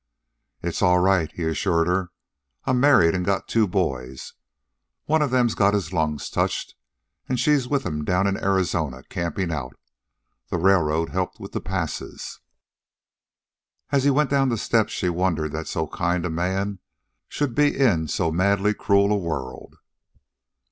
"It's 0.63 0.81
all 0.81 0.97
right," 0.97 1.31
he 1.31 1.43
assured 1.43 1.85
her. 1.85 2.09
"I'm 2.65 2.79
married, 2.79 3.13
and 3.13 3.23
got 3.23 3.47
two 3.47 3.67
boys. 3.67 4.33
One 5.05 5.21
of 5.21 5.29
them's 5.29 5.53
got 5.53 5.75
his 5.75 5.93
lungs 5.93 6.27
touched, 6.31 6.73
and 7.29 7.39
she's 7.39 7.67
with 7.67 7.85
'em 7.85 8.03
down 8.03 8.25
in 8.25 8.35
Arizona 8.35 9.03
campin' 9.03 9.51
out. 9.51 9.75
The 10.49 10.57
railroad 10.57 11.09
helped 11.09 11.39
with 11.39 11.51
passes." 11.63 12.39
And 13.91 13.97
as 13.97 14.03
he 14.03 14.09
went 14.09 14.31
down 14.31 14.49
the 14.49 14.57
steps 14.57 14.91
she 14.91 15.07
wondered 15.07 15.51
that 15.51 15.67
so 15.67 15.85
kind 15.85 16.25
a 16.25 16.31
man 16.31 16.79
should 17.27 17.53
be 17.53 17.67
in 17.77 18.07
so 18.07 18.31
madly 18.31 18.73
cruel 18.73 19.11
a 19.11 19.17
world. 19.19 19.75